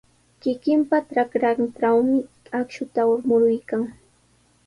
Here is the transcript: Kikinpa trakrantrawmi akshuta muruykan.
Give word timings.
Kikinpa 0.41 0.97
trakrantrawmi 1.09 2.19
akshuta 2.59 3.01
muruykan. 3.27 3.81